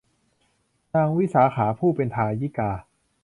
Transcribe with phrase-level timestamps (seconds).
[0.93, 2.71] นางวิสาขา ผู้เป็นทายิกา